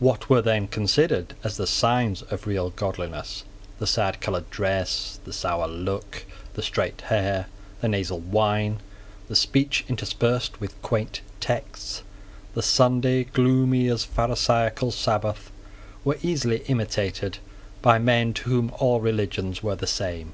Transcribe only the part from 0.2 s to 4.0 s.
were then considered as the signs of real godliness, the